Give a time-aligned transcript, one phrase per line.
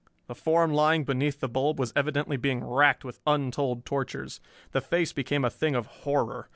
[0.25, 4.39] The form lying beneath the bulb was evidently being racked with untold tortures.
[4.71, 6.49] The face became a thing of horror.